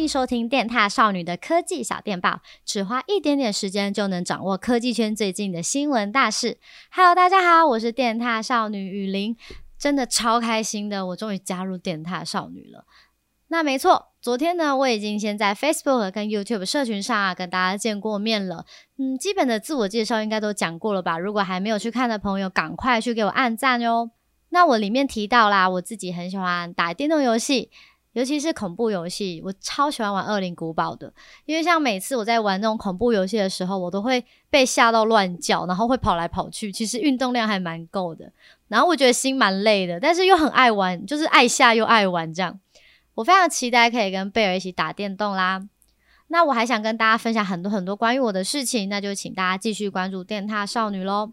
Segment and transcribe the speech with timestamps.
[0.00, 6.58] 迎收听电踏少女的科技小电报，只花一点点时间就能掌握科技圈最近的新闻大事。
[6.90, 9.36] Hello，大家好，我是电踏少女雨林，
[9.78, 12.84] 真的超开心的，我终于加入电踏少女了。
[13.48, 18.64] 那没错，昨天呢，我已经先在 Facebook 跟 YouTube 社群上啊跟大家见过面了。
[18.96, 21.18] 嗯，基本的自我介绍应该都讲过了吧？
[21.18, 24.10] 如果还没有去看的朋友，赶快去给我按赞哟。
[24.48, 27.70] 那我里面提到啦，我自己很喜欢打电动游戏。
[28.12, 31.12] 尤其是恐怖游戏，我超喜欢玩《恶灵古堡》的，
[31.44, 38.32] 因为像每次我在玩那种恐怖游戏的时候，我都会被吓到乱叫，然后会跑来跑去，其实运动量还蛮够的。
[38.66, 42.58] 然后我觉得心蛮累的，但是又很爱玩，就是爱吓又爱玩这样。
[43.14, 45.62] 我非常期待可以跟贝尔一起打电动啦。
[46.28, 51.32] 那我还想跟大家分享很多很多关于我的事情，那就请大家继续关注电踏少女喽。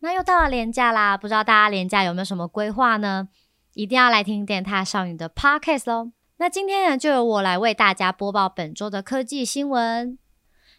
[0.00, 3.28] 那又到了廉假啦，不知道大家廉假有没有什么规划呢？
[3.74, 6.12] 一定要来听电塔少女的 Podcast 喽！
[6.36, 10.18] 那今天呢，就由我来为大家播报本周的科技新闻。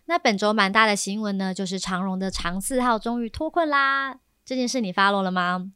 [0.05, 4.19] 那本周蛮大的新闻呢，就是长荣的长四号终于脱困啦！
[4.45, 5.71] 这件事你发落了吗？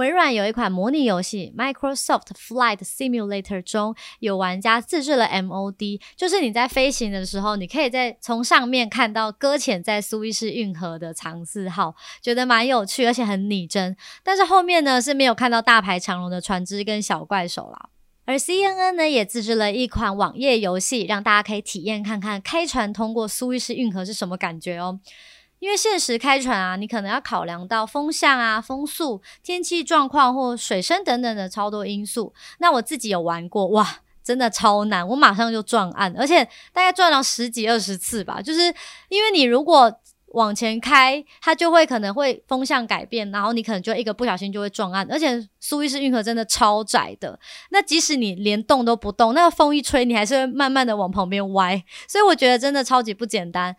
[0.00, 13.94] 微软有一款模拟游戏 Microsoft Flight Simulator 中，有玩家自制了 MOD，就是你在飞行的时候，你可以在从上面看到搁浅在苏伊士运河的长四号，觉得蛮有趣，而且很拟真。
[14.24, 17.90] 但是后面呢，是没有看到大排长龙的船只跟小怪兽啦。
[18.24, 25.00] 而 CNN 呢，也自制了一款网页游戏，让大家可以体验看看开船通过苏伊士运河是什么感觉哦。
[25.60, 32.34] 因为现实开船啊，你可能要考量到风向啊、风速、天气状况或水深等等的超多因素。
[32.58, 38.42] 那我自己有玩过，哇，真的超难，我马上就撞岸，而且大概撞了十几二十次吧。
[38.42, 38.74] 就是
[39.08, 39.92] 因为你如果
[40.32, 45.06] 往前开，它就会可能会风向改变，然后你可能就一个不小心就会撞岸。
[45.10, 47.38] 而且苏伊士运河真的超窄的，
[47.70, 51.84] 那即使你连动都不动，那个风一吹，你还是会慢慢的往旁边歪。
[52.08, 53.74] 所以我觉得真的超级不简单。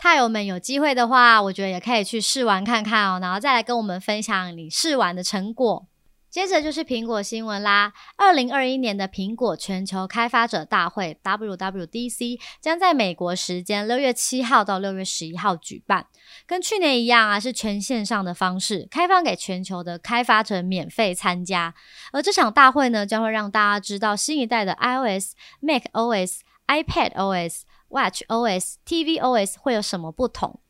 [0.00, 5.86] 骇友们有机会的话，我觉得也可以去试玩看看哦，然后再来跟我们分享你试玩的成果。
[6.30, 16.06] 接着就是苹果新闻啦，二零二一年的苹果全球开发者大会 （WWDC） 将在美国时间六月七号到六月十一号举办，
[16.46, 21.74] 跟去年一样啊，是全线上的方式，开放给全球的开发者免费参加。
[22.12, 25.32] 而这场大会呢，将会让大家知道新一代的 iOS、
[25.62, 27.62] macOS、iPadOS。
[27.88, 30.60] Watch OS、TV OS 会有什么不同？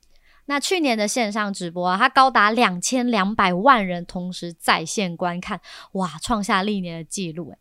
[0.46, 5.60] 那去年的线上直播啊，它高达两千两百万人同时在线观看，
[5.92, 7.58] 哇，创下历年的记录诶。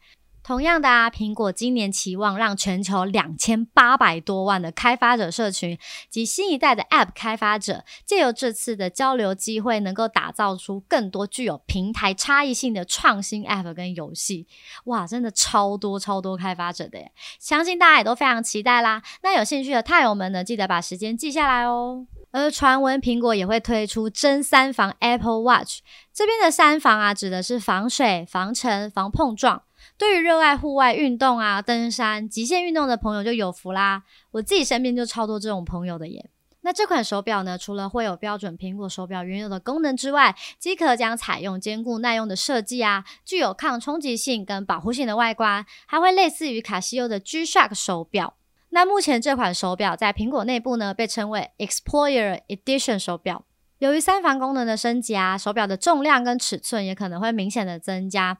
[0.47, 5.77] 同样的啊，苹果今年期望让全球两千八百多万的开发者社群
[6.09, 14.47] 及新一代的 App 开发者，借由这次的交流机会，能够打造出更多具有平台差异性的创新 App 跟游戏。
[14.85, 17.11] 哇，真的超多超多开发者的耶！
[17.41, 19.03] 相信大家也都非常期待啦。
[19.23, 22.07] 那有兴趣的骇友们呢，记得把时间记下来哦。
[22.31, 25.79] 而传闻苹果也会推出真三防 Apple Watch，
[26.13, 29.63] 这边的三防啊，指的是防水、防尘、防碰撞。
[29.97, 34.03] 对于热爱户外运动啊、登山、极限运动的朋友就有福啦！
[34.31, 36.29] 我自己身边就超多这种朋友的耶。
[36.61, 48.33] 那这款手表呢，除了会有标准苹果手表原有的功能之外，机壳将采用坚固耐用的设计啊，具有抗冲击性跟保护性的外观，还会类似于卡西欧的 G-Shock 手表。
[48.71, 53.45] 那目前这款手表在苹果内部呢，被称为 Explorer Edition 手表。
[53.77, 58.37] 由于三防功能的升级啊，手表的重量跟尺寸也可能会明显的增加。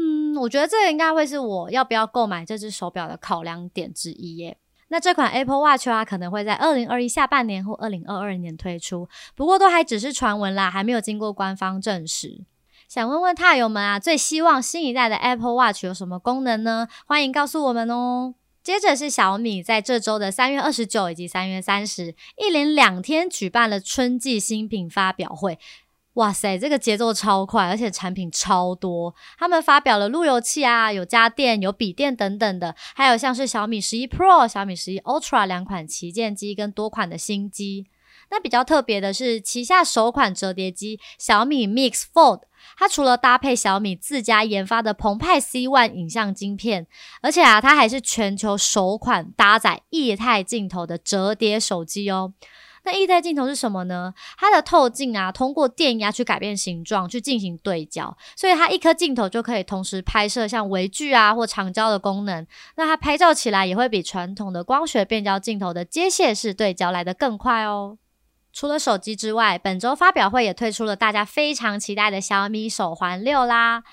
[0.00, 4.56] 嗯，我觉得这应该会是我要不要购买这只手表的考量点之一耶。
[4.90, 12.44] 那这款 Apple Watch 啊，可能会在二零二一下半年或二零二二年推出，不过都还只是传闻啦，还没有经过官方证实。
[12.88, 16.88] 想问问骇友们啊，最希望新一代的 Apple Watch 有什么功能呢？
[17.06, 18.34] 欢迎告诉我们哦。
[18.62, 25.58] 接着是小米在这周的三月二十九以及三月三十，一连两天举办了春季新品发表会。
[26.14, 29.14] 哇塞，这个节奏超快，而且产品超多。
[29.38, 37.86] 他们发表了路由器啊，有家电、有笔电等等的，还有像是小米十一 Pro、小米十一 Ultra 两款旗舰机跟多款的新机。
[38.30, 42.42] 那比较特别的是，旗下首款折叠机小米 Mix Fold，
[42.76, 46.88] 它除了搭配小米自家研发的澎湃 C One 影像晶片，
[47.22, 52.34] 而且啊，它还是全球首款搭载液态镜头的折叠手机哦。
[52.84, 54.14] 那液态镜头是什么呢？
[54.36, 62.46] 它的透镜啊，通过电压去改变形状，去进行对焦，所以它一颗镜头就可以同时拍摄像微距啊或长焦的功能。
[62.76, 67.98] 那它拍照起来也会比传统的光学变焦镜头的机械式对焦来得更快哦。
[68.52, 73.84] 除了手机之外，本周发表会也推出了大家非常期待的小米手环六啦，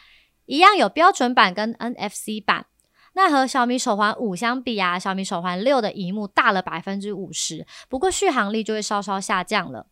[0.46, 2.68] 一样有标准版跟 NFC 版。
[3.16, 9.88] 那和小米手环五相比啊，小米手环六的荧幕大了百分之五十，不过续航力就会稍稍下降了。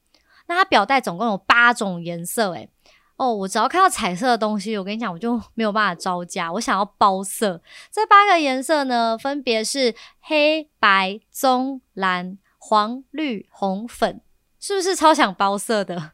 [0.47, 2.69] 那它表带总共有八种颜色，诶
[3.15, 7.61] 哦，我只要看到彩色的东西，我跟你讲，我就没有办法招架，我想要包色。
[7.91, 14.19] 这八个颜色呢，分别是黑白棕蓝黄绿红粉，
[14.59, 16.11] 是不是超想包色的？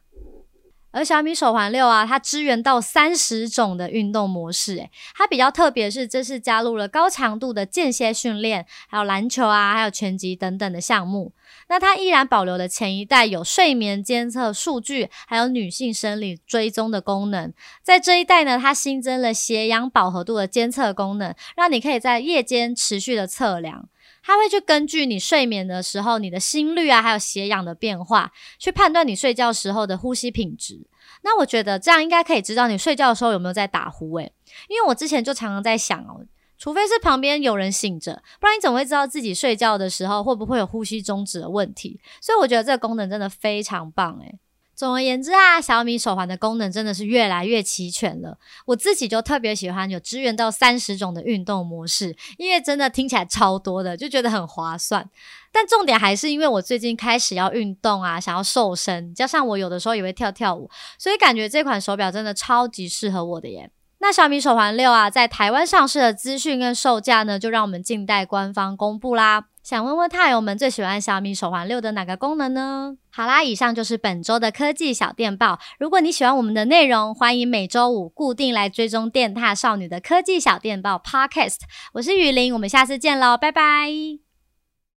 [0.92, 11.32] 而小米手环六啊，它支援到三十种的运动模式，诶，它比较特别是，这是加入了高强度的间歇训练，还有篮球啊，还有拳击等等的项目。
[11.68, 17.52] 那它依然保留了前一代有睡眠监测数据，还有女性生理追踪的功能。
[17.82, 23.88] 在这一代呢，它新增了血氧饱和度的监测功能，让你可以在夜间持续的测量。
[24.22, 30.86] 它会去根据你睡眠的时候，你的心率啊，还有血氧的变化，去判断你睡觉时候的呼吸品质。
[31.22, 34.32] 那我觉得这样应该可以知道你睡觉的时候有没有在打呼诶，
[34.68, 36.24] 因为我之前就常常在想哦，
[36.56, 42.00] 除非是旁边有人醒着，不然你怎么会知道自己睡觉的时候会不会有呼吸中止的问题？
[42.20, 44.38] 所以我觉得这个功能真的非常棒诶。
[44.80, 48.38] 总而言之啊，小米手环的功能真的是越来越齐全了。
[48.64, 55.06] 我自己就特别喜欢有支援到三十种的运动模式，因为真的听起来超多的，就觉得很划算。
[55.52, 63.70] 但重点还是因为我最近开始要运动啊，想要瘦身，加上我有的时候也会跳跳舞，所以感觉这款手表真的超级适合我的耶。
[63.98, 69.48] 那小米手环六啊，在台湾上市的资讯跟售价呢，就让我们静待官方公布啦。
[69.62, 72.96] 想问问太友们最喜欢小米手环六的哪个功能呢？
[73.12, 75.58] 好啦，以上就是本周的科技小电报。
[75.78, 81.58] 如果你喜欢我们的内容，欢迎每周五固定来追踪电踏少女的科技小电报 Podcast。
[81.92, 84.29] 我是雨林，我们下次见喽，拜拜。